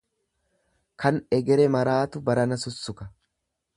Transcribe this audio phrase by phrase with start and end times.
[1.03, 3.09] Kan egere maraatu barana sussuka.